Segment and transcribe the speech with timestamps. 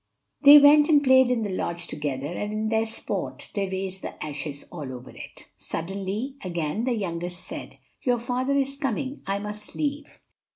[0.41, 4.25] They went and played in the lodge together, and in their sport they raised the
[4.25, 5.45] ashes all over it.
[5.57, 10.19] Suddenly again the youngest said, "Your father is coming, I must leave."